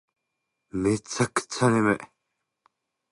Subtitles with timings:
[0.71, 1.97] めちゃくちゃ眠い